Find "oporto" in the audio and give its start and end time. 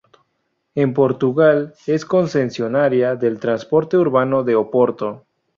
4.55-5.27